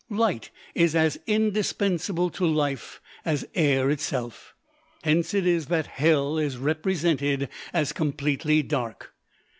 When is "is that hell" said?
5.45-6.39